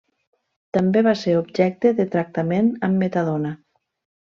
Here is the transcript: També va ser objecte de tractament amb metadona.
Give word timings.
També 0.77 1.03
va 1.09 1.13
ser 1.25 1.37
objecte 1.43 1.93
de 2.01 2.09
tractament 2.19 2.75
amb 2.91 3.03
metadona. 3.07 3.57